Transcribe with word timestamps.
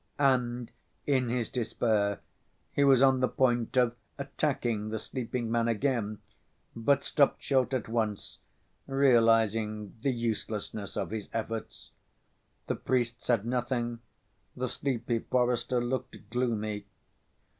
And 0.17 0.71
in 1.05 1.29
his 1.29 1.51
despair 1.51 2.21
he 2.71 2.83
was 2.83 3.03
on 3.03 3.19
the 3.19 3.27
point 3.27 3.77
of 3.77 3.95
attacking 4.17 4.89
the 4.89 4.97
sleeping 4.97 5.51
man 5.51 5.67
again, 5.67 6.17
but 6.75 7.03
stopped 7.03 7.43
short 7.43 7.71
at 7.71 7.87
once, 7.87 8.39
realizing 8.87 9.93
the 10.01 10.09
uselessness 10.11 10.97
of 10.97 11.11
his 11.11 11.29
efforts. 11.33 11.91
The 12.65 12.77
priest 12.77 13.21
said 13.21 13.45
nothing, 13.45 13.99
the 14.55 14.67
sleepy 14.67 15.19
forester 15.19 15.79
looked 15.79 16.31
gloomy. 16.31 16.87